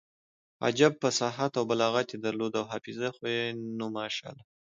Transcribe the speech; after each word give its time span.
عجب 0.65 0.93
فصاحت 1.01 1.51
او 1.59 1.63
بلاغت 1.71 2.07
يې 2.13 2.17
درلود 2.25 2.53
او 2.59 2.65
حافظه 2.71 3.09
خو 3.15 3.23
يې 3.35 3.45
نو 3.79 3.85
ماشاالله. 3.97 4.45